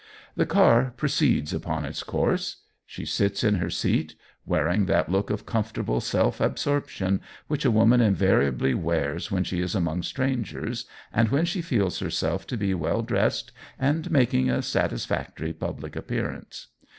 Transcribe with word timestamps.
The 0.35 0.47
car 0.47 0.95
proceeds 0.97 1.53
upon 1.53 1.85
its 1.85 2.01
course. 2.01 2.63
She 2.87 3.05
sits 3.05 3.43
in 3.43 3.57
her 3.57 3.69
seat, 3.69 4.15
wearing 4.47 4.87
that 4.87 5.11
look 5.11 5.29
of 5.29 5.45
comfortable 5.45 6.01
self 6.01 6.41
absorption 6.41 7.21
which 7.45 7.65
a 7.65 7.69
woman 7.69 8.01
invariably 8.01 8.73
wears 8.73 9.29
when 9.29 9.43
she 9.43 9.61
is 9.61 9.75
among 9.75 10.01
strangers, 10.01 10.87
and 11.13 11.29
when 11.29 11.45
she 11.45 11.61
feels 11.61 11.99
herself 11.99 12.47
to 12.47 12.57
be 12.57 12.73
well 12.73 13.03
dressed 13.03 13.51
and 13.77 14.09
making 14.09 14.49
a 14.49 14.63
satisfactory 14.63 15.53
public 15.53 15.95
appearance. 15.95 16.69